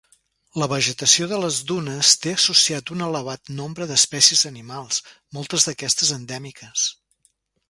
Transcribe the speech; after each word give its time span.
La 0.61 0.67
vegetació 0.69 1.27
de 1.33 1.37
les 1.43 1.59
dunes 1.71 2.13
té 2.23 2.33
associat 2.37 2.93
un 2.95 3.05
elevat 3.09 3.53
nombre 3.61 3.89
d'espècies 3.93 4.43
animals, 4.53 5.03
moltes 5.39 5.69
d'aquestes 5.69 6.17
endèmiques. 6.19 6.89